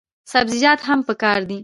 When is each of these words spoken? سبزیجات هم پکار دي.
سبزیجات 0.33 0.79
هم 0.87 0.99
پکار 1.07 1.41
دي. 1.49 1.59